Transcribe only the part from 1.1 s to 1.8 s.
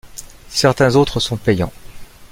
sont payants.